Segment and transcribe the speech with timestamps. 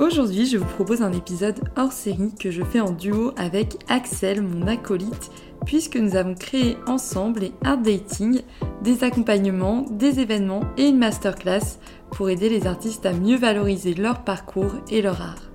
[0.00, 4.40] Aujourd'hui, je vous propose un épisode hors série que je fais en duo avec Axel,
[4.40, 5.30] mon acolyte,
[5.66, 8.40] puisque nous avons créé ensemble les Art Dating,
[8.82, 11.78] des accompagnements, des événements et une masterclass
[12.12, 15.50] pour aider les artistes à mieux valoriser leur parcours et leur art.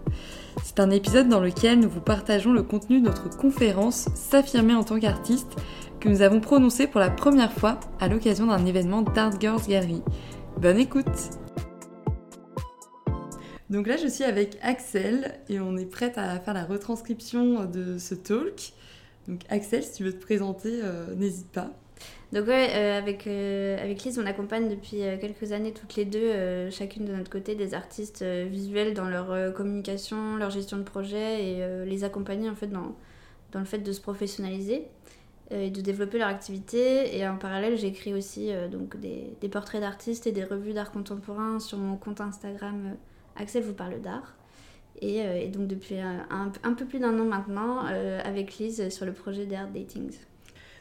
[0.63, 4.83] C'est un épisode dans lequel nous vous partageons le contenu de notre conférence S'affirmer en
[4.83, 5.55] tant qu'artiste
[5.99, 10.03] que nous avons prononcé pour la première fois à l'occasion d'un événement d'Art Girls Gallery.
[10.61, 11.31] Bonne écoute
[13.75, 17.97] donc là, je suis avec Axel et on est prête à faire la retranscription de
[17.97, 18.71] ce talk.
[19.27, 21.71] Donc Axel, si tu veux te présenter, euh, n'hésite pas.
[22.31, 26.69] Donc ouais, euh, avec, euh, avec Lise, on accompagne depuis quelques années toutes les deux,
[26.69, 31.85] chacune de notre côté, des artistes visuels dans leur communication, leur gestion de projet et
[31.85, 32.95] les accompagner en fait dans,
[33.51, 34.87] dans le fait de se professionnaliser
[35.51, 37.17] et de développer leur activité.
[37.17, 41.77] Et en parallèle, j'écris aussi donc des portraits d'artistes et des revues d'art contemporain sur
[41.77, 42.95] mon compte Instagram
[43.35, 44.35] Axel vous parle d'art.
[45.01, 46.25] Et, euh, donc depuis un,
[46.63, 50.17] un, peu plus d'un an maintenant, euh, avec Lise sur le projet d'Art Datings.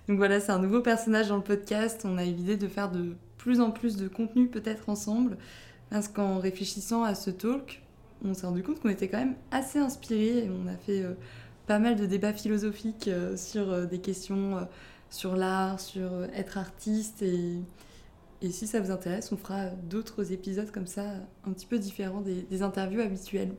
[0.08, 2.02] Donc voilà, c'est un nouveau personnage dans le podcast.
[2.04, 5.36] On a eu l'idée de faire de plus en plus de contenu peut-être ensemble.
[5.90, 7.82] Parce qu'en réfléchissant à ce talk,
[8.24, 10.48] on s'est rendu compte qu'on était quand même assez inspirés.
[10.50, 11.14] On a fait euh,
[11.66, 14.66] pas mal de débats philosophiques sur des questions
[15.10, 17.58] sur l'art, sur être artiste et,
[18.42, 21.04] et si ça vous intéresse, on fera d'autres épisodes comme ça,
[21.46, 23.52] un petit peu différents des, interviews habituelles.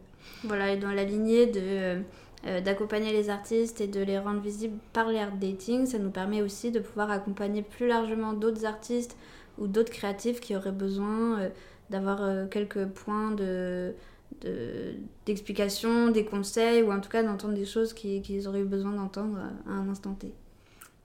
[0.43, 2.01] Voilà, et dans la lignée de,
[2.45, 6.41] euh, d'accompagner les artistes et de les rendre visibles par l'art dating, ça nous permet
[6.41, 9.17] aussi de pouvoir accompagner plus largement d'autres artistes
[9.57, 11.49] ou d'autres créatifs qui auraient besoin euh,
[11.89, 13.95] d'avoir euh, quelques points de,
[15.25, 19.39] d'explication, des conseils ou en tout cas d'entendre des choses qu'ils auraient eu besoin d'entendre
[19.67, 20.33] à un instant T.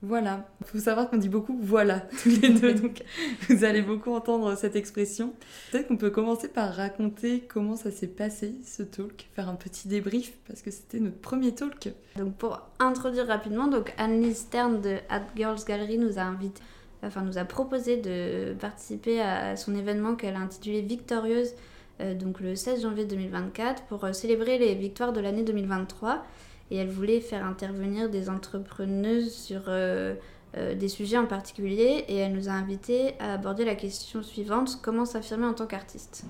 [0.03, 3.03] Voilà, il faut savoir qu'on dit beaucoup voilà tous les deux, donc
[3.49, 5.35] vous allez beaucoup entendre cette expression.
[5.71, 9.89] Peut-être qu'on peut commencer par raconter comment ça s'est passé ce talk, faire un petit
[9.89, 11.93] débrief parce que c'était notre premier talk.
[12.17, 16.63] Donc pour introduire rapidement, donc Anne Stern de At Girls Gallery nous a invité,
[17.03, 21.53] enfin nous a proposé de participer à son événement qu'elle a intitulé Victorieuse,
[22.01, 26.25] euh, donc le 16 janvier 2024, pour euh, célébrer les victoires de l'année 2023
[26.71, 30.15] et elle voulait faire intervenir des entrepreneuses sur euh,
[30.57, 34.81] euh, des sujets en particulier et elle nous a invités à aborder la question suivante
[34.83, 36.25] comment s'affirmer en tant qu'artiste?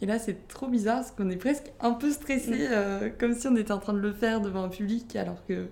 [0.00, 2.68] Et là, c'est trop bizarre parce qu'on est presque un peu stressé, mm.
[2.70, 5.66] euh, comme si on était en train de le faire devant un public, alors que,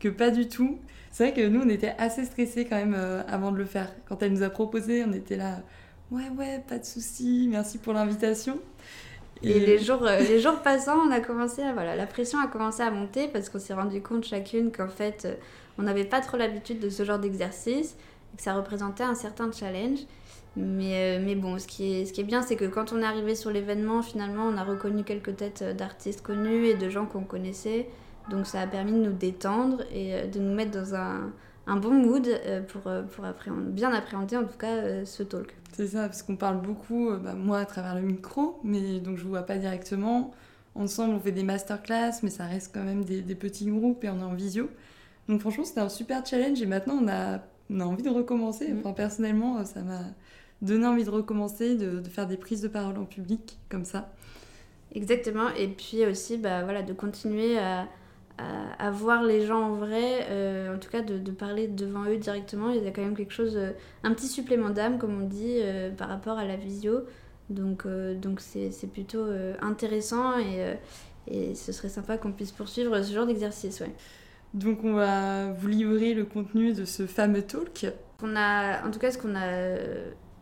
[0.00, 0.78] que pas du tout.
[1.12, 2.94] C'est vrai que nous, on était assez stressés quand même
[3.28, 3.90] avant de le faire.
[4.06, 5.62] Quand elle nous a proposé, on était là,
[6.10, 8.58] ouais, ouais, pas de souci, merci pour l'invitation.
[9.42, 12.48] Et, les, jours, euh, les jours passant, on a commencé à, voilà, la pression a
[12.48, 15.34] commencé à monter parce qu'on s'est rendu compte chacune qu'en fait, euh,
[15.78, 17.96] on n'avait pas trop l'habitude de ce genre d'exercice
[18.32, 20.00] et que ça représentait un certain challenge.
[20.56, 23.00] Mais, euh, mais bon, ce qui est, ce qui est bien, c'est que quand on
[23.00, 27.06] est arrivé sur l'événement, finalement, on a reconnu quelques têtes d'artistes connus et de gens
[27.06, 27.86] qu'on connaissait.
[28.28, 31.32] Donc ça a permis de nous détendre et de nous mettre dans un,
[31.68, 33.24] un bon mood euh, pour, euh, pour
[33.54, 35.54] bien appréhender en tout cas euh, ce talk.
[35.72, 39.24] C'est ça, parce qu'on parle beaucoup, bah, moi à travers le micro, mais donc je
[39.24, 40.32] ne vois pas directement.
[40.74, 44.20] Ensemble, on fait des masterclass, mais ça reste quand même des, petits groupes et on
[44.20, 44.70] est en visio.
[45.28, 47.40] Donc franchement, c'était un super challenge et maintenant on a,
[47.70, 48.72] on a envie de recommencer.
[48.72, 48.78] Mm.
[48.78, 50.00] Enfin, personnellement, ça m'a
[50.62, 54.10] donné envie de recommencer, de, de, faire des prises de parole en public comme ça.
[54.94, 57.86] Exactement, et puis aussi bah, voilà, de continuer à
[58.78, 62.70] à, voir les gens en vrai, euh, en tout cas de, parler devant eux directement.
[62.70, 63.72] Il y a quand même quelque chose, euh,
[64.04, 67.04] un petit supplément d'âme, comme on dit, euh, par rapport à la visio.
[67.50, 67.86] Donc
[68.20, 69.24] donc c'est plutôt
[69.62, 70.76] intéressant et,
[71.28, 73.80] et, ce serait sympa qu'on puisse poursuivre ce genre d'exercice.
[73.80, 73.90] Ouais.
[74.52, 77.86] Donc on va vous livrer le contenu de ce fameux talk.
[78.22, 79.78] On a, en tout cas, ce qu'on a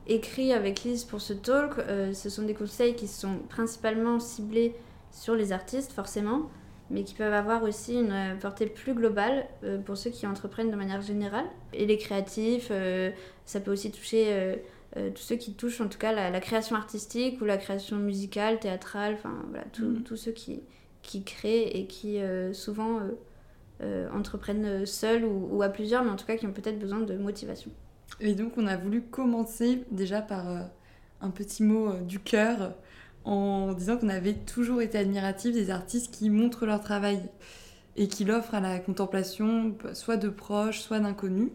[0.08, 1.74] écrit avec Lise pour ce talk,
[2.12, 4.74] ce sont des conseils qui sont principalement ciblés
[5.12, 6.50] sur les artistes, forcément
[6.90, 10.70] mais qui peuvent avoir aussi une euh, portée plus globale euh, pour ceux qui entreprennent
[10.70, 11.46] de manière générale.
[11.72, 13.10] Et les créatifs, euh,
[13.44, 14.56] ça peut aussi toucher
[14.94, 19.14] tous ceux qui touchent en tout cas la, création artistique ou la création musicale, théâtrale,
[19.14, 20.04] enfin voilà, mm.
[20.04, 20.62] tous ceux qui,
[21.02, 22.18] qui créent et qui
[22.52, 23.00] souvent
[24.12, 27.14] entreprennent seuls ou, ou, à plusieurs, mais en tout cas qui ont peut-être besoin de
[27.16, 27.70] motivation.
[28.20, 30.46] Et donc on a voulu commencer déjà par
[31.20, 32.72] un petit mot du cœur
[33.26, 37.20] en disant qu'on avait toujours été admiratif des artistes qui montrent leur travail
[37.96, 41.50] et qui l'offrent à la contemplation, soit de proches, soit d'inconnus.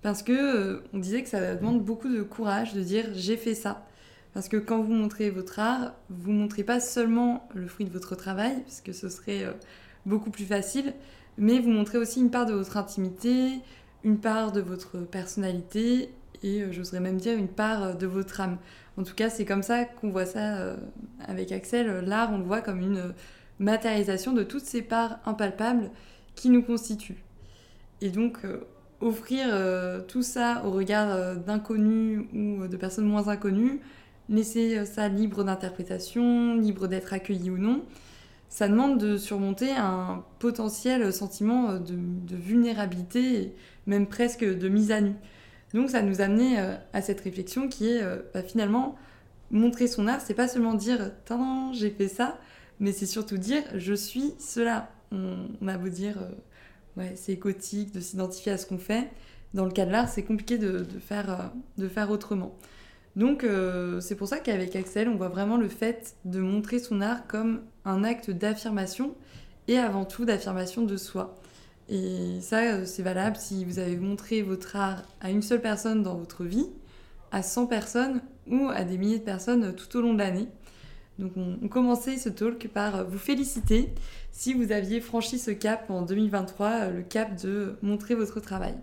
[0.00, 3.54] Parce que euh, on disait que ça demande beaucoup de courage de dire j'ai fait
[3.54, 3.86] ça.
[4.32, 8.16] Parce que quand vous montrez votre art, vous montrez pas seulement le fruit de votre
[8.16, 9.52] travail, puisque ce serait euh,
[10.06, 10.94] beaucoup plus facile,
[11.36, 13.60] mais vous montrez aussi une part de votre intimité,
[14.02, 16.10] une part de votre personnalité
[16.42, 18.56] et euh, j'oserais même dire une part de votre âme.
[18.96, 20.76] En tout cas, c'est comme ça qu'on voit ça euh,
[21.26, 22.04] avec Axel.
[22.04, 23.14] L'art, on le voit comme une
[23.58, 25.90] matérialisation de toutes ces parts impalpables
[26.34, 27.24] qui nous constituent.
[28.00, 28.60] Et donc, euh,
[29.00, 33.80] offrir euh, tout ça au regard d'inconnus ou de personnes moins inconnues,
[34.28, 37.82] laisser ça libre d'interprétation, libre d'être accueilli ou non,
[38.48, 43.54] ça demande de surmonter un potentiel sentiment de, de vulnérabilité,
[43.86, 45.14] même presque de mise à nu.
[45.74, 48.96] Donc ça nous a amené euh, à cette réflexion qui est euh, bah, finalement
[49.50, 51.10] montrer son art, c'est pas seulement dire
[51.74, 52.38] j'ai fait ça,
[52.80, 54.90] mais c'est surtout dire je suis cela.
[55.10, 59.10] On, a beau dire euh, ouais, c'est écotique de s'identifier à ce qu'on fait.
[59.52, 62.56] Dans le cas de l'art, c'est compliqué de faire autrement.
[63.16, 63.44] Donc
[64.00, 67.60] c'est pour ça qu'avec Axel, on voit vraiment le fait de montrer son art comme
[67.84, 69.14] un acte d'affirmation
[69.68, 71.36] et avant tout d'affirmation de soi.
[71.92, 76.02] Et ça, euh, c'est valable si vous avez montré votre art à une seule personne
[76.02, 76.70] dans votre vie,
[77.32, 80.48] à 100 personnes ou à des milliers de personnes tout au long de l'année.
[81.18, 83.92] Donc on, commençait ce talk par vous féliciter
[84.30, 88.74] si vous aviez franchi ce cap en 2023, euh, le cap de montrer votre travail.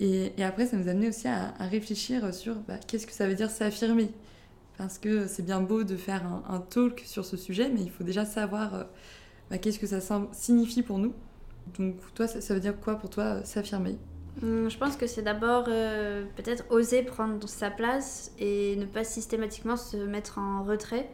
[0.00, 3.50] Et, après, ça nous amenait aussi à, réfléchir sur bah, qu'est-ce que ça veut dire
[3.50, 4.10] s'affirmer?
[4.76, 8.02] Parce que c'est bien beau de faire un, talk sur ce sujet, mais il faut
[8.02, 8.82] déjà savoir euh,
[9.48, 10.00] bah, qu'est-ce que ça
[10.32, 11.14] signifie pour nous.
[11.78, 13.96] Donc toi, ça, veut dire quoi pour toi euh, s'affirmer?
[14.42, 19.04] Hum, je pense que c'est d'abord euh, peut-être oser prendre sa place et ne pas
[19.04, 21.08] systématiquement se mettre en retrait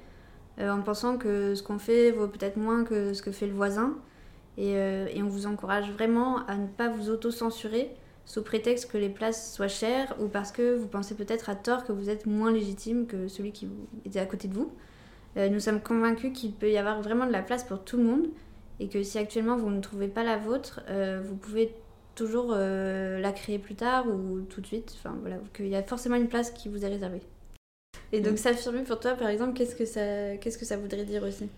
[0.58, 3.54] euh, en pensant que ce qu'on fait vaut peut-être moins que ce que fait le
[3.54, 3.96] voisin.
[4.58, 7.94] Et, et on vous encourage vraiment à ne pas vous auto-censurer
[8.26, 11.84] sous prétexte que les places soient chères ou parce que vous pensez peut-être à tort
[11.84, 13.68] que vous êtes moins légitime que celui qui
[14.04, 14.70] était à côté de vous.
[15.36, 18.26] nous sommes convaincus qu'il peut y avoir vraiment de la place pour tout le monde
[18.80, 21.74] et que si actuellement vous ne trouvez pas la vôtre, euh, vous pouvez
[22.14, 24.96] toujours euh, la créer plus tard ou tout de suite.
[24.98, 27.20] Enfin voilà, qu'il y a forcément une place qui vous est réservée.
[28.12, 31.22] Et donc s'affirmer pour toi, par exemple, qu'est-ce que ça, qu'est-ce que ça voudrait dire
[31.22, 31.48] aussi?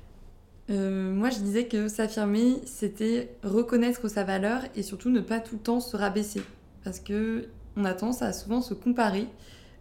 [0.70, 5.56] Euh, moi, je disais que s'affirmer, c'était reconnaître sa valeur et surtout ne pas tout
[5.56, 6.42] le temps se rabaisser.
[6.84, 7.46] Parce que
[7.76, 9.26] on a tendance à souvent se comparer,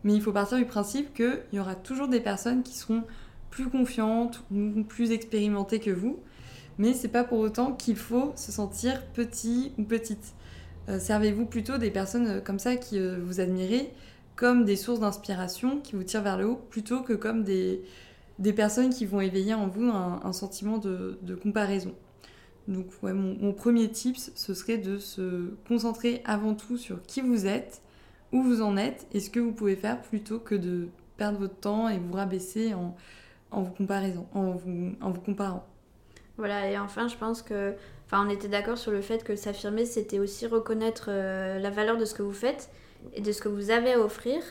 [0.04, 3.04] mais il faut partir du principe qu'il y aura toujours des personnes qui seront
[3.50, 6.20] plus confiantes ou plus expérimentées que vous
[6.78, 10.34] mais c'est pas pour autant qu'il faut se sentir petit ou petite.
[10.90, 13.94] Euh, servez-vous plutôt des personnes euh, comme ça qui euh, vous admirez
[14.36, 17.84] comme des sources d'inspiration qui vous tirent vers le haut plutôt que comme des,
[18.40, 21.94] des personnes qui vont éveiller en vous un, sentiment de, de, comparaison.
[22.68, 27.82] Donc mon, premier tips, ce serait de se concentrer avant tout sur qui vous êtes,
[28.32, 31.58] où vous en êtes et ce que vous pouvez faire plutôt que de perdre votre
[31.58, 32.96] temps et vous rabaisser en,
[33.52, 33.74] en vous,
[34.34, 35.68] en vous, en vous comparant.
[36.42, 37.76] Voilà, et enfin, je pense que.
[38.08, 41.98] Enfin, on était d'accord sur le fait que s'affirmer, c'était aussi reconnaître euh, la valeur
[41.98, 42.72] de ce que vous faites
[43.14, 44.42] et de ce que vous avez à offrir.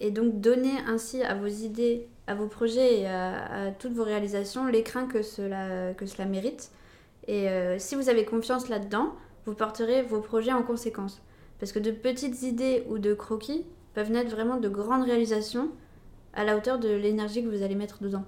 [0.00, 4.66] Et donc, donner ainsi à vos idées, à vos projets et à, toutes vos réalisations
[4.66, 6.72] l'écrin que cela, que cela mérite.
[7.28, 9.14] Et euh, si vous avez confiance là-dedans,
[9.46, 11.22] vous porterez vos projets en conséquence.
[11.60, 13.64] Parce que de petites idées ou de croquis
[13.94, 15.70] peuvent naître vraiment de grandes réalisations
[16.34, 18.24] à la hauteur de l'énergie que vous allez mettre dedans.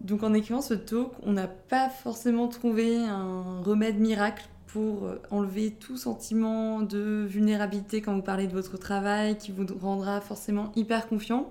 [0.00, 5.20] Donc en écrivant ce talk, on n'a pas forcément trouvé un remède miracle pour euh,
[5.30, 10.72] enlever tout sentiment de vulnérabilité quand vous parlez de votre travail, qui vous rendra forcément
[10.74, 11.50] hyper confiant.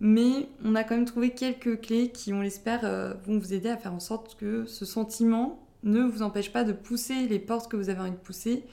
[0.00, 3.68] Mais on a quand même trouvé quelques clés qui, on l'espère, euh, vont vous aider
[3.68, 7.70] à faire en sorte que ce sentiment ne vous empêche pas de pousser les portes
[7.70, 8.64] que vous avez envie de pousser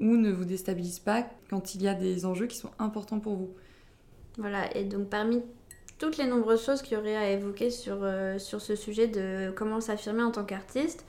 [0.00, 3.36] ou ne vous déstabilise pas quand il y a des enjeux qui sont importants pour
[3.36, 3.50] vous.
[4.36, 5.42] Voilà, et donc parmi
[5.98, 9.50] toutes les nombreuses choses qu'il y aurait à évoquer sur, euh, sur ce sujet de
[9.54, 11.04] comment s'affirmer en tant qu'artiste,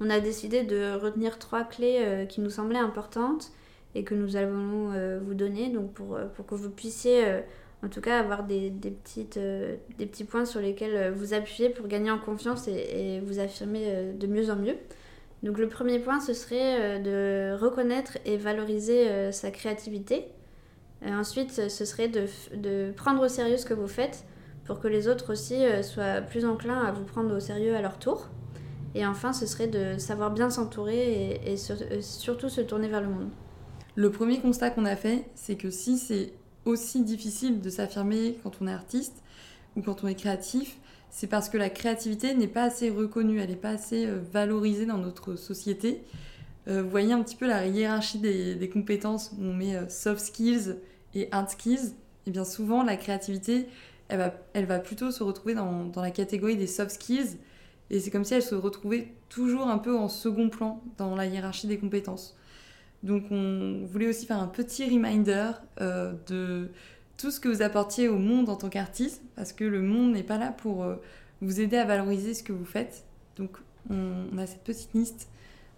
[0.00, 3.52] on a décidé de retenir trois clés euh, qui nous semblaient importantes
[3.94, 7.24] et que nous allons euh, vous donner donc pour, pour que vous puissiez
[7.82, 11.88] en tout cas avoir des, des petites, des petits points sur lesquels vous appuyer pour
[11.88, 14.76] gagner en confiance et, et vous affirmer de mieux en mieux.
[15.42, 20.26] Donc le premier point, ce serait de reconnaître et valoriser sa créativité.
[21.06, 24.24] Ensuite, ce serait de, de, prendre au sérieux ce que vous faites
[24.70, 27.82] pour que les autres aussi euh, soient plus enclins à vous prendre au sérieux à
[27.82, 28.28] leur tour.
[28.94, 33.08] Et enfin, ce serait de savoir bien s'entourer et, euh, surtout se tourner vers le
[33.08, 33.30] monde.
[33.96, 36.32] Le premier constat qu'on a fait, c'est que si c'est
[36.64, 39.24] aussi difficile de s'affirmer quand on est artiste
[39.74, 40.76] ou quand on est créatif,
[41.10, 44.86] c'est parce que la créativité n'est pas assez reconnue, elle n'est pas assez euh, valorisée
[44.86, 46.04] dans notre société.
[46.68, 50.76] vous voyez un petit peu la hiérarchie des, des compétences on met soft skills
[51.14, 51.94] et hard skills.
[52.26, 53.66] Eh bien souvent, la créativité,
[54.08, 57.38] elle va, plutôt se retrouver dans, la catégorie des soft skills.
[57.90, 61.26] Et c'est comme si elle se retrouvait toujours un peu en second plan dans la
[61.26, 62.36] hiérarchie des compétences.
[63.02, 66.68] Donc on voulait aussi faire un petit reminder euh, de
[67.16, 70.22] tout ce que vous apportiez au monde en tant qu'artiste, parce que le monde n'est
[70.22, 70.96] pas là pour euh,
[71.40, 73.04] vous aider à valoriser ce que vous faites.
[73.36, 75.28] Donc on, a cette petite liste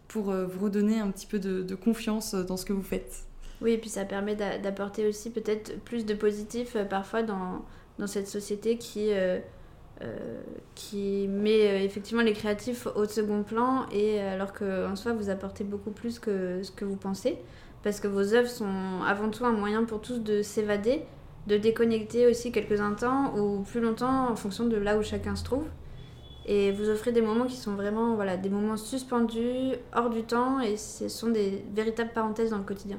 [0.09, 3.25] pour euh, vous redonner un petit peu de, confiance dans ce que vous faites.
[3.63, 7.65] Oui, et puis ça permet d'apporter aussi peut-être plus de positif parfois dans,
[7.99, 9.11] dans cette société qui,
[10.75, 15.93] qui met effectivement les créatifs au second plan, et alors qu'en soi vous apportez beaucoup
[15.93, 17.39] plus que ce que vous pensez
[17.85, 21.03] parce que vos œuvres sont avant tout un moyen pour tous de s'évader,
[21.47, 25.45] de déconnecter aussi quelques instants ou plus longtemps en fonction de là où chacun se
[25.45, 25.67] trouve.
[26.47, 30.61] Et vous offrez des moments qui sont vraiment voilà, des moments suspendus, hors du temps,
[30.61, 32.99] et ce sont des véritables parenthèses dans le quotidien.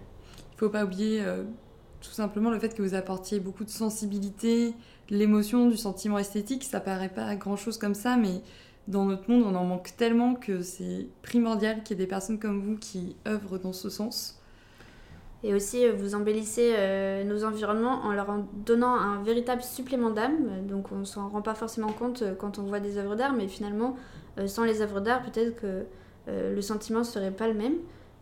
[0.54, 1.44] Il ne faut pas oublier euh,
[2.00, 4.76] tout simplement le fait que vous apportiez beaucoup de sensibilité,
[5.10, 6.64] l'émotion, du sentiment esthétique.
[6.64, 8.42] Ça paraît pas grand-chose comme ça, mais
[8.88, 12.38] dans notre monde, on en manque tellement que c'est primordial qu'il y ait des personnes
[12.38, 14.40] comme vous qui œuvrent dans ce sens.
[15.42, 18.28] Et aussi, euh, vous embellissez euh, nos environnements en leur
[18.64, 20.68] donnant un véritable supplément d'âme.
[20.68, 23.98] Donc, on s'en rend pas forcément compte quand on voit des œuvres d'art, mais finalement,
[24.46, 25.86] sans les œuvres d'art, peut-être que
[26.28, 27.74] le sentiment ne serait pas le même.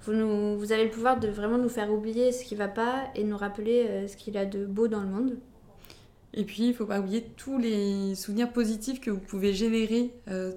[0.03, 2.67] Vous, nous, vous avez le pouvoir de vraiment nous faire oublier ce qui ne va
[2.67, 5.37] pas et nous rappeler ce qu'il y a de beau dans le monde.
[6.33, 10.11] Et puis, il ne faut pas oublier tous les souvenirs positifs que vous pouvez générer,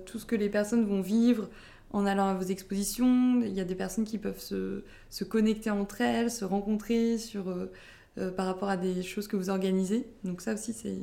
[0.07, 1.49] tout ce que les personnes vont vivre,
[1.95, 3.41] en allant à vos expositions.
[3.43, 7.49] Il y a des personnes qui peuvent se, se connecter entre elles, se rencontrer sur,
[7.49, 7.71] euh,
[8.19, 10.05] euh, par rapport à des choses que vous organisez.
[10.25, 10.99] Donc ça aussi, c'est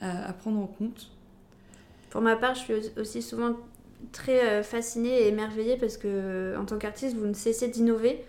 [0.00, 1.12] à, prendre en compte.
[2.10, 3.56] Pour ma part, je suis aussi souvent
[4.12, 8.24] très euh, fascinée et émerveillée parce que en tant qu'artiste, vous ne cessez d'innover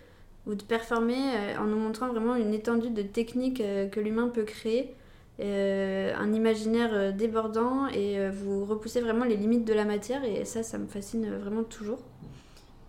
[0.48, 1.17] ou de performer
[1.60, 4.94] en nous montrant vraiment une étendue de techniques que l'humain peut créer
[5.41, 10.24] euh, un imaginaire euh, débordant et euh, vous repoussez vraiment les limites de la matière
[10.24, 12.00] et ça, ça me fascine vraiment toujours.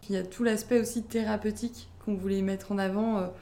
[0.08, 3.32] Il y a tout l'aspect aussi thérapeutique qu'on voulait mettre en avant.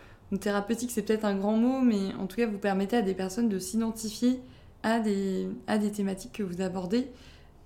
[0.41, 3.51] thérapeutique, c'est peut-être un grand mot, mais en tout cas, vous permettez à des personnes
[3.51, 4.41] de s'identifier
[4.83, 7.09] à des, à des thématiques que vous abordez.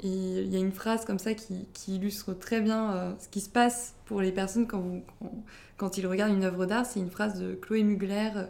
[0.01, 3.49] Et il y a une phrase comme ça qui, illustre très bien ce qui se
[3.49, 6.87] passe pour les personnes quand, ils regardent une œuvre d'art.
[6.87, 8.45] C'est une phrase de Chloé Mugler, euh,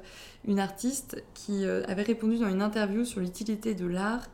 [0.47, 4.29] une artiste, qui euh, avait répondu dans une interview sur l'utilité de l'art,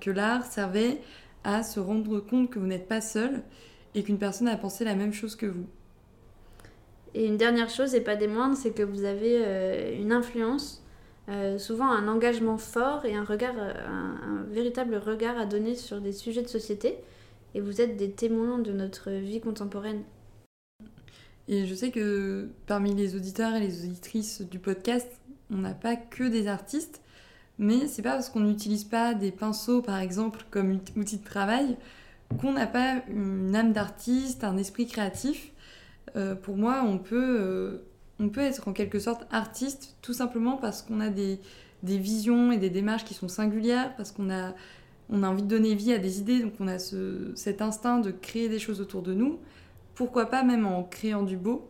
[0.00, 1.00] que l'art servait
[1.44, 3.42] à se rendre compte que vous n'êtes pas seul
[3.94, 5.66] et qu'une personne a pensé la même chose que vous.
[7.14, 10.84] Et une dernière chose, et pas des moindres, c'est que vous avez euh, une influence,
[11.58, 16.42] souvent un engagement fort et un, regard, un, véritable regard à donner sur des sujets
[16.42, 16.96] de société.
[17.54, 20.02] Et vous êtes des témoins de notre vie contemporaine.
[21.48, 25.08] Et je sais que parmi les auditeurs et les auditrices du podcast,
[25.50, 27.00] on n'a pas que des artistes,
[27.58, 31.76] mais c'est pas parce qu'on n'utilise pas des pinceaux, par exemple, comme outil de travail,
[32.40, 35.52] qu'on n'a pas une âme d'artiste, un esprit créatif.
[36.16, 37.84] Euh, pour moi, on peut, euh,
[38.18, 41.38] on peut être en quelque sorte artiste tout simplement parce qu'on a des,
[41.82, 44.54] visions et des démarches qui sont singulières, parce qu'on a,
[45.10, 47.98] on a envie de donner vie à des idées, donc on a ce, cet instinct
[47.98, 49.38] de créer des choses autour de nous
[49.96, 51.68] pourquoi pas même en créant du beau.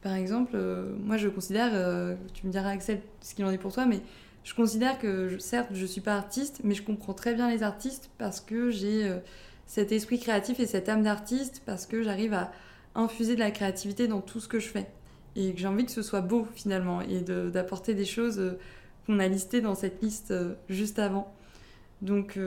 [0.00, 3.58] Par exemple, euh, moi je considère, euh, tu me diras Axel ce qu'il en est
[3.58, 4.00] pour toi, mais
[4.44, 8.10] je considère que certes je suis pas artiste, mais je comprends très bien les artistes
[8.16, 9.18] parce que j'ai euh,
[9.66, 12.52] cet esprit créatif et cette âme d'artiste, parce que j'arrive à
[12.94, 14.86] infuser de la créativité dans tout ce que je fais.
[15.36, 18.56] Et que j'ai envie que ce soit beau finalement et d'apporter des choses
[19.06, 20.32] qu'on a listées dans cette liste
[20.68, 21.34] juste avant.
[22.02, 22.38] Donc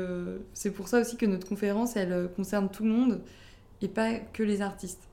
[0.53, 3.21] c'est pour ça aussi que notre conférence, elle concerne tout le monde
[3.81, 5.03] et pas que les artistes.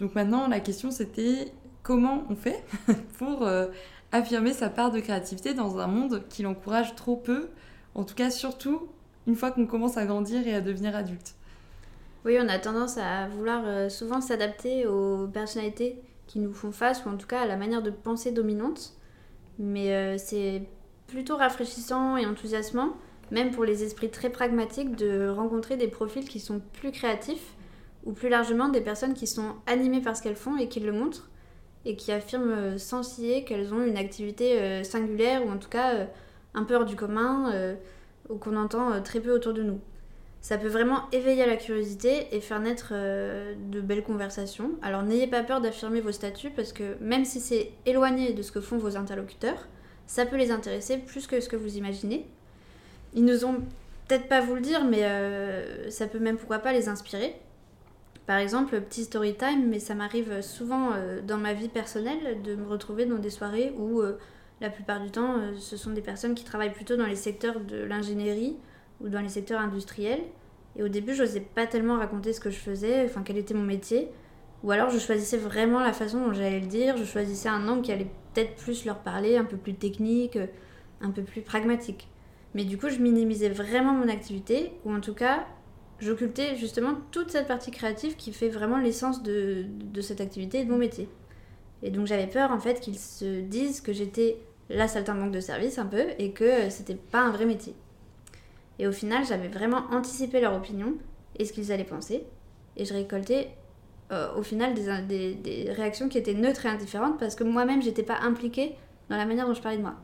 [0.00, 1.52] Donc maintenant, la question c'était
[1.84, 2.64] comment on fait
[3.18, 3.68] pour euh,
[4.10, 7.48] affirmer sa part de créativité dans un monde qui l'encourage trop peu,
[7.94, 8.88] en tout cas surtout
[9.28, 11.34] une fois qu'on commence à grandir et à devenir adulte.
[12.24, 15.96] Oui, on a tendance à vouloir euh, souvent s'adapter aux personnalités
[16.26, 18.94] qui nous font face, ou en tout cas à la manière de penser dominante.
[19.58, 20.62] Mais euh, c'est
[21.06, 22.96] plutôt rafraîchissant et enthousiasmant,
[23.30, 27.54] même pour les esprits très pragmatiques, de rencontrer des profils qui sont plus créatifs
[28.04, 30.92] ou plus largement des personnes qui sont animées par ce qu'elles font et qui le
[30.92, 31.30] montrent,
[31.84, 35.70] et qui affirment euh, sans scier qu'elles ont une activité euh, singulière, ou en tout
[35.70, 36.06] cas
[36.54, 37.52] un peu hors du commun,
[38.28, 39.80] ou qu'on entend très peu autour de nous.
[40.44, 44.72] Ça peut vraiment éveiller la curiosité et faire naître de belles conversations.
[44.82, 48.52] Alors n'ayez pas peur d'affirmer vos statuts, parce que même si c'est éloigné de ce
[48.52, 49.68] que font vos interlocuteurs,
[50.06, 52.26] ça peut les intéresser plus que ce que vous imaginez.
[53.14, 53.38] Ils nous
[54.06, 55.00] peut-être pas vous le dire, mais
[55.90, 57.34] ça peut même pourquoi pas les inspirer.
[58.26, 62.54] Par exemple, petit story time, mais ça m'arrive souvent euh, dans ma vie personnelle de
[62.54, 64.18] me retrouver dans des soirées où euh,
[64.62, 67.60] la plupart du temps euh, ce sont des personnes qui travaillent plutôt dans les secteurs
[67.60, 68.56] de l'ingénierie
[69.00, 70.22] ou dans les secteurs industriels.
[70.76, 73.54] Et au début, je n'osais pas tellement raconter ce que je faisais, enfin quel était
[73.54, 74.08] mon métier.
[74.62, 77.82] Ou alors je choisissais vraiment la façon dont j'allais le dire, je choisissais un nom
[77.82, 80.38] qui allait peut-être plus leur parler, un peu plus technique,
[81.00, 82.08] un peu plus pragmatique.
[82.54, 85.46] Mais du coup, je minimisais vraiment mon activité, ou en tout cas,
[85.98, 90.64] j'occultais justement toute cette partie créative qui fait vraiment l'essence de, de cette activité et
[90.64, 91.08] de mon métier.
[91.82, 94.38] Et donc j'avais peur en fait qu'ils se disent que j'étais
[94.70, 97.74] la saltimbanque de service un peu et que c'était pas un vrai métier.
[98.78, 100.94] Et au final, j'avais vraiment anticipé leur opinion
[101.38, 102.24] et ce qu'ils allaient penser.
[102.76, 103.50] Et je récoltais
[104.12, 108.02] euh, au final des, des, réactions qui étaient neutres et indifférentes parce que moi-même, j'étais
[108.02, 108.74] pas impliquée
[109.08, 109.94] dans la manière dont je parlais de moi.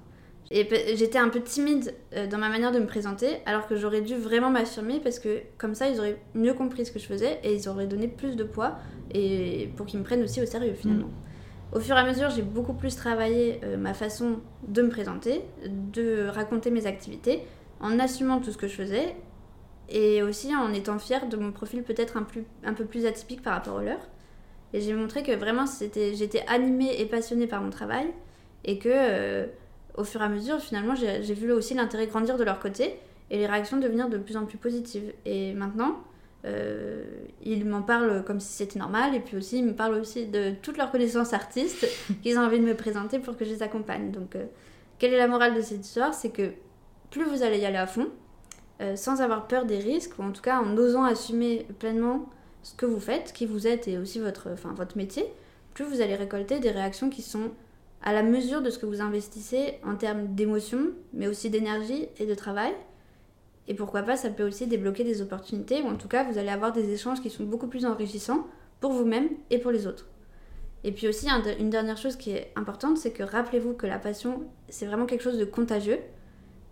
[0.52, 4.00] Et j'étais un peu timide euh, dans ma manière de me présenter, alors que j'aurais
[4.00, 7.38] dû vraiment m'affirmer parce que comme ça, ils auraient mieux compris ce que je faisais
[7.44, 8.76] et ils auraient donné plus de poids
[9.14, 11.10] et pour qu'ils me prennent aussi au sérieux finalement.
[11.72, 15.42] Au fur et à mesure, j'ai beaucoup plus travaillé euh, ma façon de me présenter,
[15.68, 17.42] de raconter mes activités,
[17.80, 19.16] en assumant tout ce que je faisais
[19.88, 22.26] et aussi en étant fière de mon profil peut-être un,
[22.64, 23.98] un peu plus atypique par rapport au leur.
[24.72, 28.06] Et j'ai montré que vraiment j'étais animée et passionnée par mon travail
[28.64, 29.46] et que euh,
[29.96, 32.96] au fur et à mesure, finalement, j'ai vu aussi l'intérêt grandir de leur côté
[33.30, 35.12] et les réactions devenir de plus en plus positives.
[35.24, 35.98] Et maintenant,
[36.44, 37.04] euh,
[37.42, 40.52] ils m'en parlent comme si c'était normal et puis aussi ils me parlent aussi de
[40.62, 41.86] toutes leurs connaissances artistes
[42.22, 44.12] qu'ils ont envie de me présenter pour que je les accompagne.
[44.12, 44.46] Donc, euh,
[44.98, 46.14] quelle est la morale de cette histoire?
[46.14, 46.52] C'est que
[47.10, 48.08] plus vous allez y aller à fond,
[48.80, 52.28] euh, sans avoir peur des risques, ou en tout cas en osant assumer pleinement
[52.62, 55.24] ce que vous faites, qui vous êtes et aussi votre, enfin, votre métier,
[55.74, 57.50] plus vous allez récolter des réactions qui sont
[58.02, 62.26] à la mesure de ce que vous investissez en termes d'émotion, mais aussi d'énergie et
[62.26, 62.72] de travail.
[63.68, 66.48] Et pourquoi pas, ça peut aussi débloquer des opportunités, ou en tout cas, vous allez
[66.48, 68.46] avoir des échanges qui sont beaucoup plus enrichissants
[68.80, 70.06] pour vous-même et pour les autres.
[70.82, 74.42] Et puis aussi, une dernière chose qui est importante, c'est que rappelez-vous que la passion,
[74.70, 75.98] c'est vraiment quelque chose de contagieux.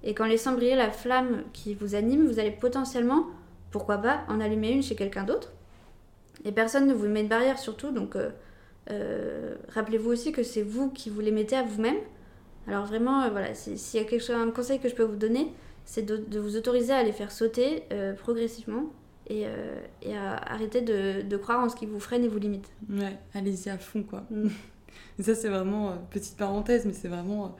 [0.02, 3.26] Et qu'en laissant briller la flamme qui vous anime, vous allez potentiellement,
[3.70, 5.52] pourquoi pas, en allumer une chez quelqu'un d'autre.
[6.44, 8.30] Et personne ne vous met de barrière surtout, donc euh,
[8.90, 11.96] euh, rappelez-vous aussi que c'est vous qui vous les mettez à vous-même.
[12.66, 15.16] Alors vraiment, euh, voilà, s'il y a quelque chose, un conseil que je peux vous
[15.16, 15.52] donner,
[15.84, 17.84] c'est de, vous autoriser à les faire sauter
[18.18, 18.92] progressivement
[19.26, 19.46] et,
[20.02, 22.70] et, à arrêter de, de, croire en ce qui vous freine et vous limite.
[22.90, 24.24] Ouais, allez-y à fond, quoi.
[24.30, 24.48] Mm.
[25.20, 27.56] ça, c'est vraiment, petite parenthèse, mais c'est vraiment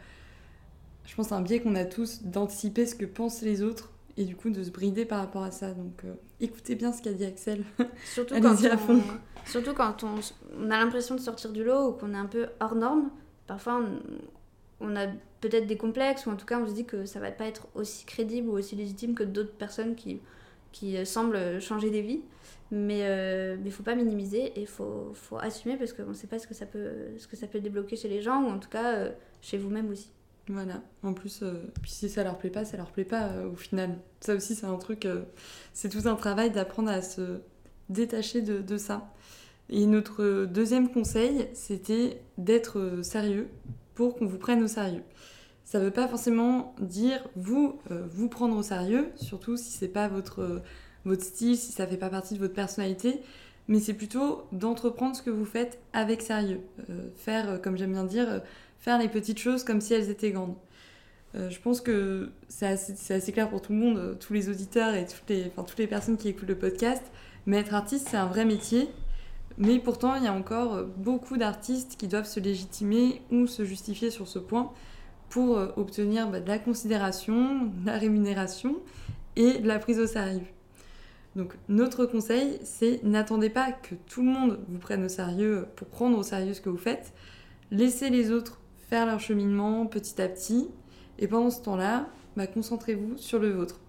[1.09, 4.37] je pense, un biais qu'on a tous d'anticiper ce que pensent les autres et du
[4.37, 5.73] coup de se brider par rapport à ça.
[5.73, 7.65] Donc euh, écoutez bien ce qu'a dit Axel.
[8.05, 9.03] Surtout quand, on, à fond.
[9.47, 12.75] surtout quand on, a l'impression de sortir du lot ou qu'on est un peu hors
[12.75, 13.11] norme.
[13.47, 13.83] Parfois
[14.81, 15.07] on, a
[15.41, 17.69] peut-être des complexes ou en tout cas on se dit que ça va pas être
[17.75, 20.21] aussi crédible ou aussi légitime que d'autres personnes qui,
[20.73, 22.21] qui euh, semblent changer des vies.
[22.71, 26.13] Mais il euh, ne faut pas minimiser et il faut, faut, assumer parce qu'on ne
[26.13, 28.51] sait pas ce que, ça peut, ce que ça peut débloquer chez les gens ou
[28.51, 29.09] en tout cas
[29.41, 30.11] chez vous-même aussi.
[30.49, 30.83] Voilà.
[31.03, 33.57] En plus, euh, puis si ça leur plaît pas, ça leur plaît pas euh, au
[33.57, 33.99] final.
[34.21, 35.05] Ça aussi, c'est un truc.
[35.05, 35.23] Euh,
[35.75, 37.41] c'est tout un travail d'apprendre à se
[37.91, 39.13] détacher de, ça.
[39.71, 43.49] Et notre deuxième conseil, c'était d'être sérieux
[43.95, 45.03] pour qu'on vous prenne au sérieux.
[45.65, 47.79] Ça veut pas forcément dire vous
[48.11, 50.63] vous prendre au sérieux, surtout si c'est pas votre
[51.05, 53.21] votre style, si ça fait pas partie de votre personnalité,
[53.69, 56.61] mais c'est plutôt d'entreprendre ce que vous faites avec sérieux.
[57.17, 58.43] faire, comme j'aime bien dire
[58.79, 60.55] faire les petites choses comme si elles étaient grandes.
[61.35, 64.95] Euh, je pense que c'est assez, clair pour tout le monde, euh, tous les auditeurs
[64.95, 67.03] et toutes les, enfin, toutes les personnes qui écoutent le podcast.
[67.47, 68.89] Mais être artiste, c'est un vrai métier.
[69.59, 73.65] Mais pourtant, il y a encore euh, beaucoup d'artistes qui doivent se légitimer ou se
[73.65, 74.73] justifier sur ce point
[75.29, 78.77] pour obtenir bah, de la considération, de la rémunération
[79.37, 80.47] et de la prise au sérieux.
[81.37, 85.87] Donc notre conseil, c'est n'attendez pas que tout le monde vous prenne au sérieux pour
[85.89, 87.13] prendre au sérieux ce que vous faites.
[87.71, 88.58] Laissez les autres
[88.89, 90.69] faire leur cheminement petit à petit.
[91.19, 93.81] Et pendant ce temps-là, bah, concentrez-vous sur le vôtre.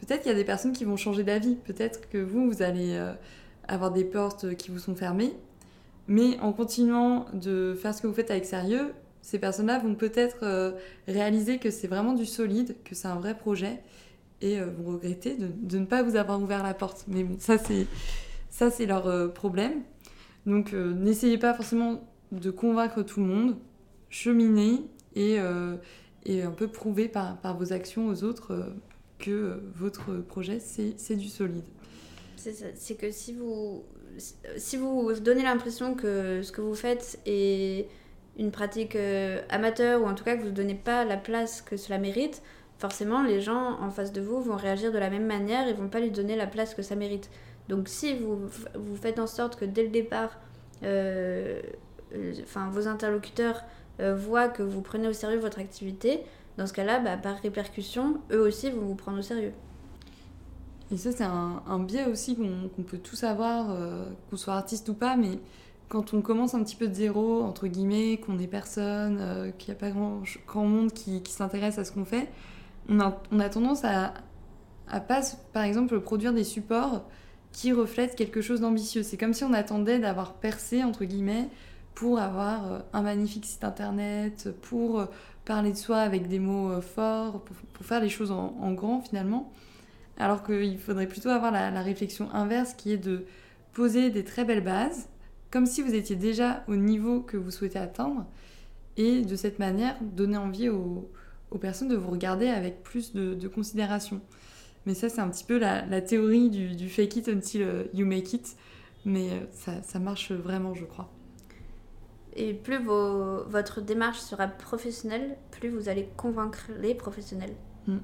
[0.00, 1.54] Peut-être qu'il y a des personnes qui vont changer d'avis.
[1.54, 3.12] Peut-être que vous, vous allez euh,
[3.68, 5.32] avoir des portes qui vous sont fermées.
[6.06, 10.38] Mais en continuant de faire ce que vous faites avec sérieux, ces personnes-là vont peut-être
[10.42, 10.72] euh,
[11.08, 13.80] réaliser que c'est vraiment du solide, que c'est un vrai projet,
[14.42, 17.04] et euh, vont regretter de, ne pas vous avoir ouvert la porte.
[17.08, 17.86] Mais bon, ça c'est
[18.50, 19.82] ça c'est leur problème.
[20.44, 23.56] Donc n'essayez pas forcément de convaincre tout le monde
[24.14, 24.80] cheminer
[25.16, 25.76] et, euh,
[26.24, 28.70] et un peu prouver par, par, vos actions aux autres euh,
[29.18, 31.64] que votre projet, c'est du solide.
[32.36, 33.82] C'est que si vous,
[34.56, 37.88] si vous donnez l'impression que ce que vous faites est
[38.38, 41.62] une pratique euh, amateur ou en tout cas que vous ne donnez pas la place
[41.62, 42.42] que cela mérite,
[42.78, 45.88] forcément les gens en face de vous vont réagir de la même manière et vont
[45.88, 47.30] pas lui donner la place que ça mérite.
[47.68, 48.36] Donc si vous,
[48.74, 50.38] vous faites en sorte que dès le départ,
[52.42, 53.64] enfin vos interlocuteurs
[54.00, 56.22] euh, voient que vous prenez au sérieux votre activité,
[56.58, 59.52] dans ce cas-là, bah, par répercussion, eux aussi vont vous prendre au sérieux.
[60.92, 64.94] Et ça, c'est un, biais aussi qu'on peut tous avoir, euh, qu'on soit artiste ou
[64.94, 65.38] pas, mais
[65.88, 69.72] quand on commence un petit peu de zéro, entre guillemets, qu'on est personne, euh, qu'il
[69.72, 72.28] n'y a pas grand, grand monde qui, s'intéresse à ce qu'on fait,
[72.88, 74.14] on a, on a, tendance à,
[74.88, 77.02] à pas, par exemple, produire des supports
[77.52, 79.02] qui reflètent quelque chose d'ambitieux.
[79.02, 81.48] C'est comme si on attendait d'avoir percé, entre guillemets,
[81.94, 85.06] pour avoir euh, un magnifique site internet, pour euh,
[85.44, 89.52] parler de soi avec des mots forts, pour, faire les choses en, grand finalement.
[90.16, 93.26] Alors qu'il faudrait plutôt avoir la, réflexion inverse qui est de
[93.72, 95.08] poser des très belles bases
[95.54, 98.26] comme si vous étiez déjà au niveau que vous souhaitez atteindre,
[98.96, 101.08] et de cette manière donner envie aux,
[101.60, 104.20] personnes de vous regarder avec plus de, considération.
[104.84, 108.32] Mais ça, c'est un petit peu la, théorie du, fake it until euh, you make
[108.32, 108.56] it,
[109.04, 111.13] mais euh, ça, marche vraiment, je crois.
[112.36, 117.54] Et plus votre démarche sera professionnelle, plus vous allez convaincre les professionnels.
[117.86, 117.98] Mm.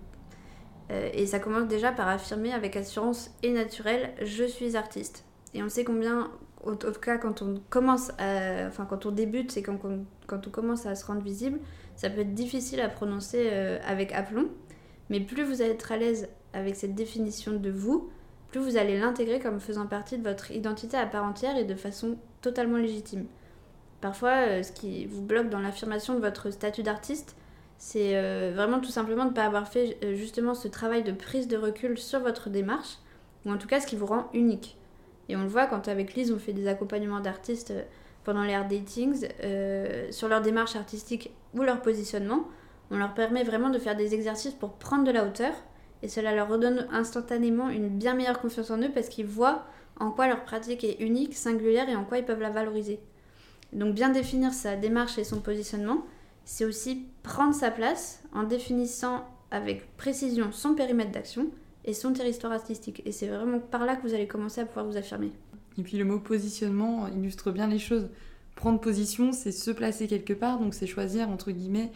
[0.91, 5.25] Euh, et ça commence déjà par affirmer avec assurance et naturel je suis artiste.
[5.55, 6.31] Et on sait combien
[6.65, 9.79] en tout cas quand on commence à, enfin quand on débute c'est quand,
[10.27, 11.59] quand, on commence à se rendre visible
[11.97, 14.49] ça peut être difficile à prononcer euh, avec aplomb
[15.09, 18.11] mais plus vous allez être à l'aise avec cette définition de vous
[18.51, 21.75] plus vous allez l'intégrer comme faisant partie de votre identité à part entière et de
[21.75, 23.27] façon totalement légitime
[24.01, 27.37] parfois euh, ce qui vous bloque dans l'affirmation de votre statut d'artiste
[27.79, 31.49] c'est euh, vraiment tout simplement de ne pas avoir fait justement ce travail de prise
[31.49, 32.99] de recul sur votre démarche
[33.47, 34.77] ou en tout cas ce qui vous rend unique
[35.31, 37.85] et on le voit quand avec Lise, on fait des accompagnements d'artistes euh,
[38.25, 42.49] pendant les art datings, euh, sur leur démarche artistique ou leur positionnement.
[42.91, 45.53] On leur permet vraiment de faire des exercices pour prendre de la hauteur.
[46.03, 49.65] Et cela leur redonne instantanément une bien meilleure confiance en eux parce qu'ils voient
[50.01, 52.99] en quoi leur pratique est unique, singulière et en quoi ils peuvent la valoriser.
[53.73, 56.05] Donc bien définir sa démarche et son positionnement,
[56.45, 61.49] c'est aussi prendre sa place en définissant avec précision son périmètre d'action
[61.85, 63.03] et son territoire artistique.
[63.05, 65.33] Et c'est vraiment par là que vous allez commencer à pouvoir vous affirmer.
[65.79, 68.09] Et puis le mot positionnement illustre bien les choses.
[68.57, 71.91] Prendre position, c'est se placer quelque part, donc c'est choisir, entre guillemets,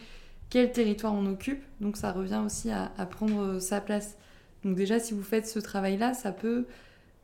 [0.49, 1.61] quel territoire on occupe.
[1.81, 4.17] Donc ça revient aussi à, prendre sa place.
[4.63, 6.65] Donc déjà, si vous faites ce travail-là, ça peut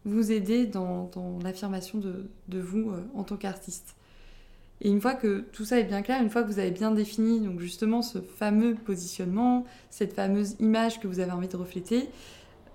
[0.05, 1.09] vous aider dans,
[1.43, 3.95] l'affirmation de, de, vous euh, en tant qu'artiste.
[4.81, 6.91] Et une fois que tout ça est bien clair, une fois que vous avez bien
[6.91, 12.09] défini donc justement ce fameux positionnement, cette fameuse image que vous avez envie de refléter,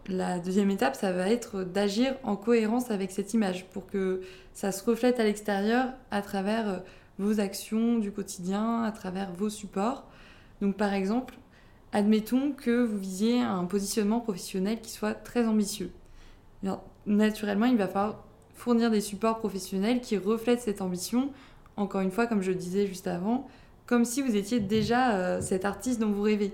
[0.09, 4.21] la deuxième étape, ça va être d'agir en cohérence avec cette image pour que
[4.53, 6.83] ça se reflète à l'extérieur à travers
[7.19, 10.05] vos actions du quotidien, à travers vos supports.
[10.61, 11.35] Donc par exemple,
[11.92, 15.90] admettons que vous visiez un positionnement professionnel qui soit très ambitieux.
[17.07, 21.31] naturellement, il va falloir fournir des supports professionnels qui reflètent cette ambition,
[21.77, 23.47] encore une fois, comme je disais juste avant,
[23.87, 26.53] comme si vous étiez déjà euh, cet artiste dont vous rêvez.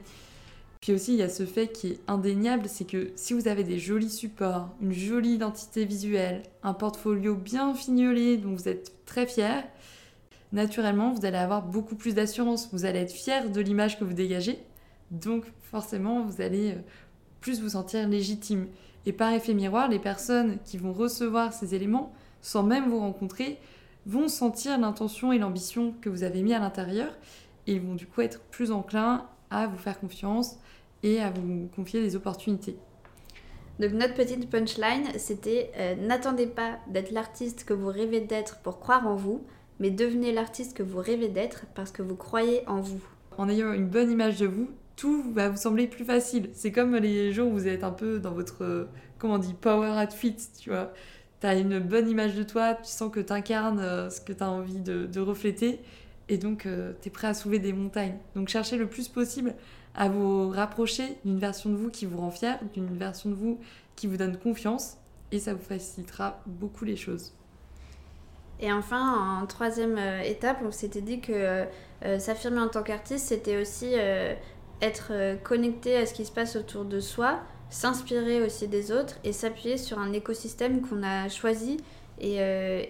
[0.81, 3.63] Puis aussi, il y a ce fait qui est indéniable, c'est que si vous avez
[3.63, 9.27] des jolis supports, une jolie identité visuelle, un portfolio bien fignolé dont vous êtes très
[9.27, 9.63] fier,
[10.53, 12.69] naturellement, vous allez avoir beaucoup plus d'assurance.
[12.73, 14.59] Vous allez être fier de l'image que vous dégagez.
[15.13, 16.81] Donc, forcément, vous allez euh,
[17.41, 18.67] plus vous sentir légitime.
[19.07, 23.59] Et par effet miroir, les personnes qui vont recevoir ces éléments, sans même vous rencontrer,
[24.07, 27.12] vont sentir l'intention et l'ambition que vous avez mis à l'intérieur
[27.67, 30.57] et ils vont du coup être plus enclins à vous faire confiance
[31.03, 32.77] et à vous confier des opportunités.
[33.79, 38.81] Donc notre petite punchline, c'était euh, n'attendez pas d'être l'artiste que vous rêvez d'être pour
[38.81, 39.45] croire en vous,
[39.81, 43.01] mais devenez l'artiste que vous rêvez d'être parce que vous croyez en vous.
[43.38, 46.51] En ayant une bonne image de vous, tout va vous sembler plus facile.
[46.53, 48.85] C'est comme les jours où vous êtes un peu dans votre, euh,
[49.19, 50.93] comment on dit, power fit, tu vois.
[51.42, 54.33] Tu as une bonne image de toi, tu sens que tu incarnes euh, ce que
[54.33, 55.81] tu as envie de, refléter,
[56.31, 56.66] et donc
[57.02, 58.16] tu es prêt à soulever des montagnes.
[58.35, 59.55] Donc cherchez le plus possible
[59.94, 63.61] à vous rapprocher d'une version de vous qui vous rend fier, d'une version de vous
[63.96, 64.96] qui vous donne confiance,
[65.33, 67.35] et ça vous facilitera beaucoup les choses.
[68.62, 71.64] Et enfin, en troisième euh, étape, on s'était dit que euh,
[72.05, 73.94] euh, s'affirmer en tant qu'artiste, c'était aussi
[74.81, 77.40] être connecté à ce qui se passe autour de soi,
[77.73, 81.79] s'inspirer aussi des autres et s'appuyer sur un écosystème qu'on a choisi
[82.21, 82.37] et,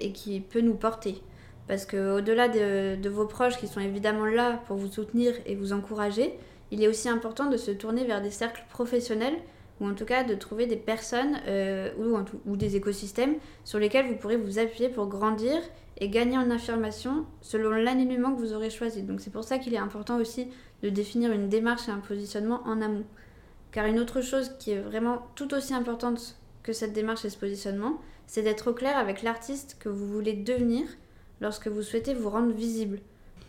[0.00, 1.22] et, qui peut nous porter.
[1.68, 5.72] Parce qu'au-delà de, de, vos proches qui sont évidemment là pour vous soutenir et vous
[5.72, 6.34] encourager,
[6.72, 9.36] il est aussi important de se tourner vers des cercles professionnels
[9.80, 14.06] ou en tout cas de trouver des personnes euh, ou, ou, des écosystèmes sur lesquels
[14.06, 15.60] vous pourrez vous appuyer pour grandir
[15.98, 19.02] et gagner en affirmation selon l'alignement que vous aurez choisi.
[19.02, 20.48] Donc c'est pour ça qu'il est important aussi
[20.82, 23.04] de définir une démarche et un positionnement en amont.
[23.72, 27.38] Car une autre chose qui est vraiment tout aussi importante que cette démarche et ce
[27.38, 30.84] positionnement, c'est d'être au clair avec l'artiste que vous voulez devenir
[31.40, 33.00] lorsque vous souhaitez vous rendre visible.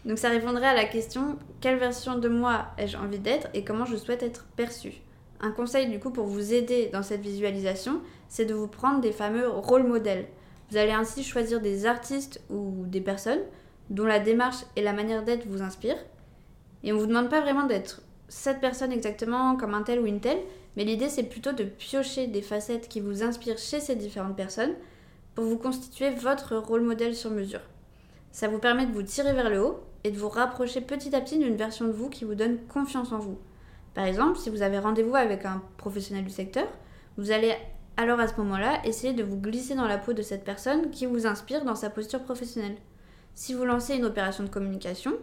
[0.06, 3.86] Donc ça répondrait à la question quelle version de moi ai-je envie d'être et comment
[3.86, 5.02] je souhaite être perçue?
[5.42, 9.12] Un conseil du coup pour vous aider dans cette visualisation, c'est de vous prendre des
[9.12, 10.28] fameux rôles modèles.
[10.70, 13.42] Vous allez ainsi choisir des artistes ou des personnes
[13.90, 16.04] dont la démarche et la manière d'être vous inspirent.
[16.84, 20.06] Et on ne vous demande pas vraiment d'être cette personne exactement comme un tel ou
[20.06, 20.42] une telle,
[20.76, 24.74] mais l'idée c'est plutôt de piocher des facettes qui vous inspirent chez ces différentes personnes
[25.36, 27.62] pour vous constituer votre rôle modèle sur mesure.
[28.32, 31.22] Ça vous permet de vous tirer vers le haut et de vous rapprocher petit à
[31.22, 33.38] petit d'une version de vous qui vous donne confiance en vous.
[33.94, 36.68] Par exemple, si vous avez rendez-vous avec un professionnel du secteur,
[37.18, 37.54] vous allez
[37.96, 41.06] alors à ce moment-là essayer de vous glisser dans la peau de cette personne qui
[41.06, 42.78] vous inspire dans sa posture professionnelle.
[43.36, 45.14] Si vous lancez une opération de communication,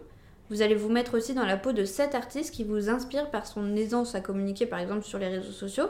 [0.51, 3.47] vous allez vous mettre aussi dans la peau de cet artiste qui vous inspire par
[3.47, 5.89] son aisance à communiquer par exemple sur les réseaux sociaux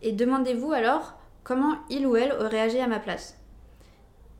[0.00, 3.36] et demandez-vous alors comment il ou elle aurait agi à ma place.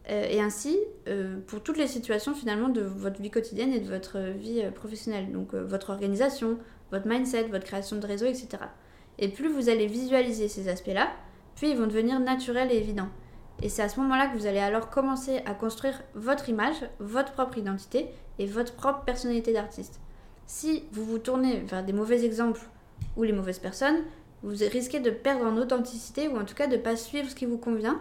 [0.09, 3.89] Euh, et ainsi, euh, pour toutes les situations finalement de votre vie quotidienne et de
[3.89, 6.59] votre vie euh, professionnelle, donc votre organisation,
[6.93, 8.49] votre mindset, votre création de réseau, etc.
[9.19, 11.09] Et plus vous allez visualiser ces aspects-là,
[11.57, 13.09] plus ils vont devenir naturels et évidents.
[13.63, 17.33] Et c'est à ce moment-là que vous allez alors commencer à construire votre image, votre
[17.33, 20.01] propre identité et votre propre personnalité d'artiste.
[20.47, 22.63] Si vous vous tournez vers des mauvais exemples
[23.17, 24.03] ou les mauvaises personnes,
[24.43, 27.35] vous risquez de perdre en authenticité ou en tout cas de ne pas suivre ce
[27.35, 28.01] qui vous convient.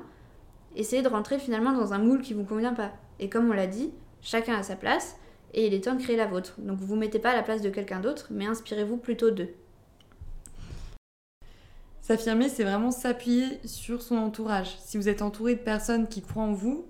[0.76, 2.92] Essayez de rentrer finalement dans un moule qui vous convient pas.
[3.20, 5.16] Et comme on l'a dit, chacun a sa place
[5.54, 6.56] et il est temps de créer la vôtre.
[6.60, 9.32] Donc vous ne vous mettez pas à la place de quelqu'un d'autre, mais inspirez-vous plutôt
[9.32, 9.50] d'eux.
[12.02, 14.78] S'affirmer, c'est vraiment s'appuyer sur son entourage.
[14.84, 16.86] Si vous êtes entouré de personnes qui croient en vous,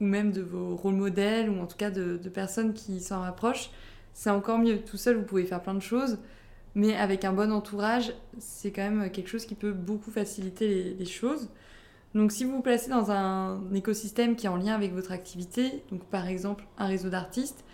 [0.00, 3.70] ou même de vos rôles modèles, ou en tout cas de, personnes qui s'en rapprochent,
[4.12, 4.78] c'est encore mieux.
[4.78, 6.18] Tout seul, vous pouvez faire plein de choses,
[6.74, 11.04] mais avec un bon entourage, c'est quand même quelque chose qui peut beaucoup faciliter les,
[11.04, 11.48] choses.
[12.14, 15.82] Donc si vous vous placez dans un écosystème qui est en lien avec votre activité,
[15.90, 17.64] donc par exemple un réseau d'artistes,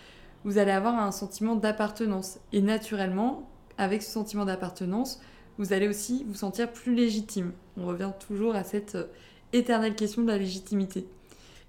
[0.44, 2.38] vous allez avoir un sentiment d'appartenance.
[2.52, 5.20] Et naturellement, avec ce sentiment d'appartenance,
[5.58, 7.52] vous allez aussi vous sentir plus légitime.
[7.76, 9.06] On revient toujours à cette euh,
[9.52, 11.06] éternelle question de la légitimité.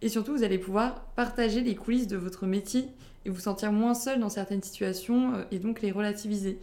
[0.01, 2.87] Et surtout, vous allez pouvoir partager les coulisses de votre métier
[3.25, 6.59] et vous sentir moins seul dans certaines situations euh, et donc les relativiser.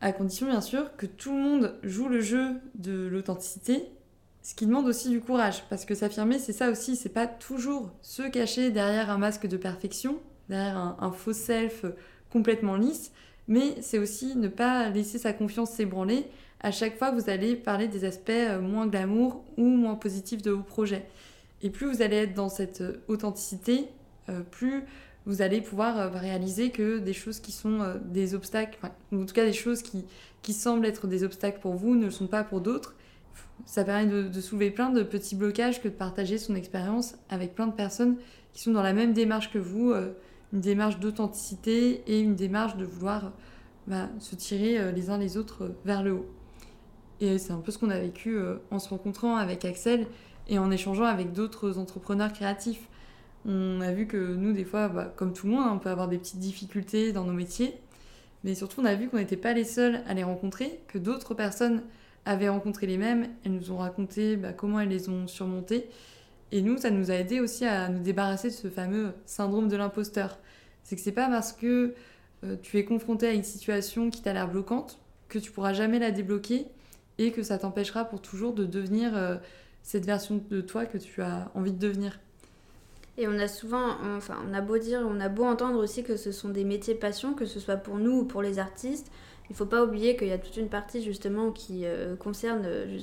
[0.00, 3.84] À condition bien sûr que tout le monde joue le jeu de l'authenticité,
[4.42, 7.90] ce qui demande aussi du courage, parce que s'affirmer, c'est ça aussi, c'est pas toujours
[8.02, 11.84] se cacher derrière un masque de perfection, derrière un, un faux self
[12.30, 13.12] complètement lisse,
[13.46, 16.26] mais c'est aussi ne pas laisser sa confiance s'ébranler
[16.62, 20.42] à chaque fois que vous allez parler des aspects euh, moins glamour ou moins positifs
[20.42, 21.06] de vos projets.
[21.62, 23.88] Et plus vous allez être dans cette euh, authenticité,
[24.28, 24.84] euh, plus
[25.24, 28.76] vous allez pouvoir réaliser que des choses qui sont des obstacles,
[29.12, 30.04] ou en tout cas des choses qui,
[30.42, 32.96] qui semblent être des obstacles pour vous ne le sont pas pour d'autres.
[33.64, 37.68] Ça permet de, soulever plein de petits blocages que de partager son expérience avec plein
[37.68, 38.16] de personnes
[38.52, 39.94] qui sont dans la même démarche que vous,
[40.52, 43.30] une démarche d'authenticité et une démarche de vouloir
[43.86, 46.26] bah, se tirer les uns les autres vers le haut.
[47.22, 50.08] Et c'est un peu ce qu'on a vécu euh, en se rencontrant avec Axel
[50.52, 52.86] et en échangeant avec d'autres entrepreneurs créatifs.
[53.46, 55.88] On a vu que nous, des fois, bah, comme tout le monde, hein, on peut
[55.88, 57.74] avoir des petites difficultés dans nos métiers.
[58.44, 61.32] Mais surtout, on a vu qu'on n'était pas les seuls à les rencontrer, que d'autres
[61.32, 61.82] personnes
[62.26, 63.28] avaient rencontré les mêmes.
[63.44, 65.88] Elles nous ont raconté bah, comment elles les ont surmontées.
[66.52, 69.76] Et nous, ça nous a aidé aussi à nous débarrasser de ce fameux syndrome de
[69.76, 70.38] l'imposteur.
[70.82, 71.94] C'est que c'est pas parce que
[72.44, 74.98] euh, tu es confronté à une situation qui t'a l'air bloquante
[75.30, 76.66] que tu pourras jamais la débloquer
[77.16, 79.36] et que ça t'empêchera pour toujours de devenir euh,
[79.82, 82.18] cette version de toi que tu as envie de devenir.
[83.18, 86.16] Et on a souvent, enfin, on a beau dire, on a beau entendre aussi que
[86.16, 89.10] ce sont des métiers passion, que ce soit pour nous ou pour les artistes.
[89.50, 92.98] Il faut pas oublier qu'il y a toute une partie justement qui euh, concerne euh,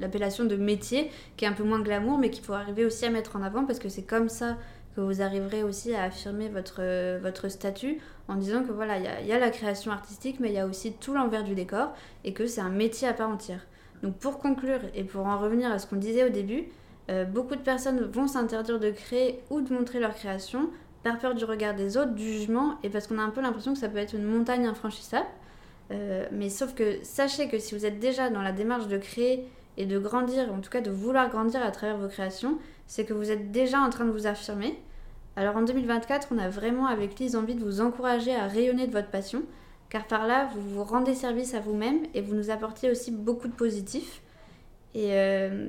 [0.00, 3.10] l'appellation de métier, qui est un peu moins glamour, mais qu'il faut arriver aussi à
[3.10, 4.56] mettre en avant parce que c'est comme ça
[4.96, 9.32] que vous arriverez aussi à affirmer votre, votre statut en disant que voilà, il y,
[9.32, 11.92] a la création artistique, mais il y a aussi tout l'envers du décor
[12.24, 13.66] et que c'est un métier à part entière.
[14.04, 16.64] Donc pour conclure et pour en revenir à ce qu'on disait au début,
[17.10, 20.68] euh, beaucoup de personnes vont s'interdire de créer ou de montrer leur création
[21.02, 23.72] par peur du regard des autres, du jugement, et parce qu'on a un peu l'impression
[23.72, 25.26] que ça peut être une montagne infranchissable.
[25.90, 29.46] Euh, mais sauf que sachez que si vous êtes déjà dans la démarche de créer
[29.78, 33.14] et de grandir, en tout cas de vouloir grandir à travers vos créations, c'est que
[33.14, 34.78] vous êtes déjà en train de vous affirmer.
[35.36, 38.92] Alors en 2024, on a vraiment avec Lise envie de vous encourager à rayonner de
[38.92, 39.44] votre passion,
[39.94, 43.46] car par là, vous vous rendez service à vous-même et vous nous apportez aussi beaucoup
[43.46, 44.22] de positifs.
[44.92, 45.68] Et euh,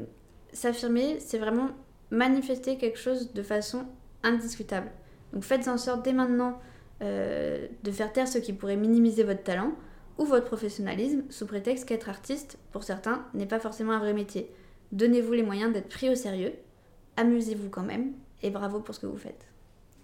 [0.52, 1.68] s'affirmer, c'est vraiment
[2.10, 3.86] manifester quelque chose de façon
[4.24, 4.90] indiscutable.
[5.32, 6.60] Donc faites en sorte dès maintenant
[7.04, 9.74] euh, de faire taire ce qui pourrait minimiser votre talent
[10.18, 14.50] ou votre professionnalisme sous prétexte qu'être artiste, pour certains, n'est pas forcément un vrai métier.
[14.92, 16.54] Donnez-vous les moyens d'être pris au sérieux,
[17.16, 19.46] amusez-vous quand même, et bravo pour ce que vous faites.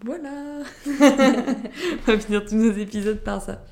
[0.06, 3.64] Voilà On va finir tous nos épisodes par ça.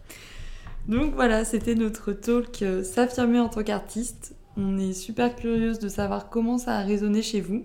[0.89, 4.36] Donc voilà, c'était notre talk euh, S'affirmer en tant qu'artiste.
[4.58, 7.63] On est super curieuse de savoir comment ça a résonné chez vous.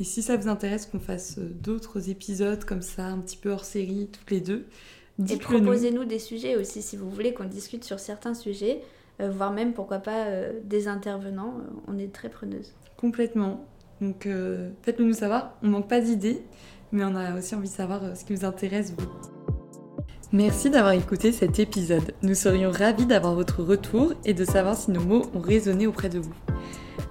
[0.00, 3.64] Et si ça vous intéresse qu'on fasse d'autres épisodes comme ça, un petit peu hors
[3.64, 4.66] série, toutes les deux,
[5.30, 8.82] et proposez-nous des sujets aussi si vous voulez qu'on discute sur certains sujets,
[9.20, 11.54] euh, voire même pourquoi pas euh, des intervenants.
[11.58, 12.74] Euh, on est très preneuse.
[12.96, 13.64] Complètement.
[14.00, 14.28] Donc
[14.82, 15.56] faites-le nous savoir.
[15.62, 16.42] On manque pas d'idées,
[16.92, 19.35] mais on a aussi envie de savoir ce qui vous intéresse vous.
[20.32, 22.14] Merci d'avoir écouté cet épisode.
[22.22, 26.08] Nous serions ravis d'avoir votre retour et de savoir si nos mots ont résonné auprès
[26.08, 26.34] de vous.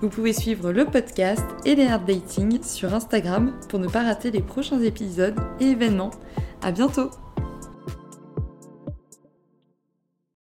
[0.02, 4.32] Vous pouvez suivre le podcast et les hard dating sur Instagram pour ne pas rater
[4.32, 6.12] les prochains épisodes et événements.
[6.62, 7.10] À bientôt!